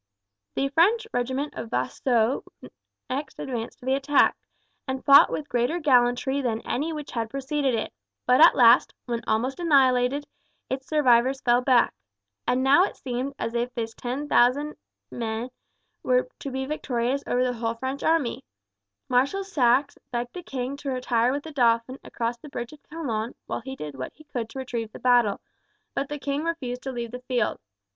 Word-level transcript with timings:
The 0.55 0.69
French 0.69 1.05
regiment 1.13 1.53
of 1.53 1.69
Vaisseaux 1.69 2.43
next 3.07 3.37
advanced 3.37 3.77
to 3.77 3.85
the 3.85 3.93
attack, 3.93 4.35
and 4.87 5.05
fought 5.05 5.31
with 5.31 5.47
greater 5.47 5.77
gallantry 5.77 6.41
than 6.41 6.59
any 6.61 6.91
which 6.91 7.11
had 7.11 7.29
preceded 7.29 7.75
it; 7.75 7.93
but 8.25 8.41
at 8.41 8.55
last, 8.55 8.95
when 9.05 9.21
almost 9.27 9.59
annihilated, 9.59 10.25
its 10.71 10.87
survivors 10.87 11.39
fell 11.41 11.61
back. 11.61 11.93
And 12.47 12.63
now 12.63 12.83
it 12.85 12.97
seemed 12.97 13.35
as 13.37 13.53
if 13.53 13.75
this 13.75 13.93
10,000 13.93 14.75
men 15.11 15.51
were 16.01 16.27
to 16.39 16.49
be 16.49 16.65
victorious 16.65 17.23
over 17.27 17.43
the 17.43 17.53
whole 17.53 17.75
French 17.75 18.01
army. 18.01 18.43
Marshal 19.07 19.43
Saxe 19.43 19.99
begged 20.11 20.33
the 20.33 20.41
king 20.41 20.77
to 20.77 20.89
retire 20.89 21.31
with 21.31 21.43
the 21.43 21.51
dauphin 21.51 21.99
across 22.03 22.39
the 22.39 22.49
bridge 22.49 22.73
of 22.73 22.81
Calonne 22.81 23.35
while 23.45 23.61
he 23.61 23.75
did 23.75 23.93
what 23.95 24.13
he 24.15 24.23
could 24.23 24.49
to 24.49 24.57
retrieve 24.57 24.91
the 24.93 24.97
battle, 24.99 25.41
but 25.93 26.09
the 26.09 26.17
king 26.17 26.43
refused 26.43 26.81
to 26.81 26.91
leave 26.91 27.11
the 27.11 27.19
field. 27.27 27.59